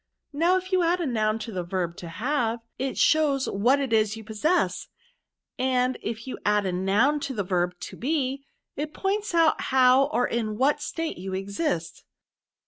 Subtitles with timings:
[0.33, 3.93] Now, if you add a noun to the verb to have, it shows what it
[3.93, 4.87] is you possess;
[5.59, 8.43] and if you add a noun to the verb to be,
[8.75, 12.03] it points out how or in what state you exist.